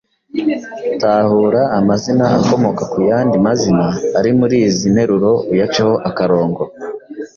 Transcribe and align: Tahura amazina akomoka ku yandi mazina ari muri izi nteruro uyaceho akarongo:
Tahura 1.01 1.61
amazina 1.79 2.25
akomoka 2.39 2.83
ku 2.91 2.99
yandi 3.09 3.35
mazina 3.45 3.85
ari 4.19 4.31
muri 4.39 4.55
izi 4.67 4.87
nteruro 4.93 5.31
uyaceho 5.51 5.93
akarongo: 6.09 6.61